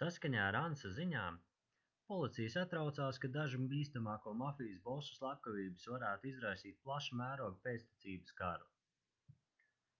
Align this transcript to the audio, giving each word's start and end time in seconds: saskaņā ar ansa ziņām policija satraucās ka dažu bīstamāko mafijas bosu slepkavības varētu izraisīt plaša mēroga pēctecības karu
saskaņā 0.00 0.42
ar 0.50 0.56
ansa 0.58 0.90
ziņām 0.98 1.38
policija 2.12 2.52
satraucās 2.56 3.18
ka 3.24 3.30
dažu 3.38 3.60
bīstamāko 3.72 4.34
mafijas 4.42 4.84
bosu 4.88 5.16
slepkavības 5.20 5.90
varētu 5.94 6.30
izraisīt 6.34 6.80
plaša 6.86 7.20
mēroga 7.22 7.58
pēctecības 7.66 8.38
karu 8.44 8.70